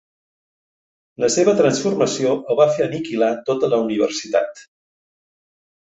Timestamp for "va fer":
2.63-2.87